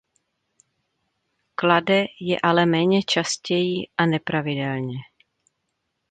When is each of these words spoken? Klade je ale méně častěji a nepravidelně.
Klade 1.55 2.05
je 2.21 2.37
ale 2.43 2.65
méně 2.65 3.03
častěji 3.03 3.87
a 3.97 4.05
nepravidelně. 4.05 4.97